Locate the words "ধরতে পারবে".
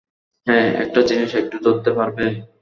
1.65-2.25